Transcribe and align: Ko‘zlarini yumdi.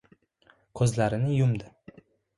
Ko‘zlarini 0.81 1.35
yumdi. 1.41 1.73